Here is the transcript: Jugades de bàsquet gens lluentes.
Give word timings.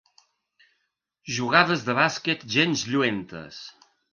Jugades 1.35 1.85
de 1.91 1.97
bàsquet 2.01 2.49
gens 2.57 2.87
lluentes. 2.93 3.65